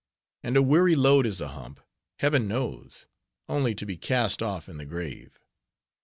And 0.41 0.57
a 0.57 0.63
weary 0.63 0.95
load 0.95 1.27
is 1.27 1.41
a 1.41 1.49
hump, 1.49 1.79
Heaven 2.17 2.47
knows, 2.47 3.05
only 3.47 3.75
to 3.75 3.85
be 3.85 3.97
cast 3.97 4.41
off 4.41 4.67
in 4.67 4.77
the 4.77 4.85
grave. 4.87 5.39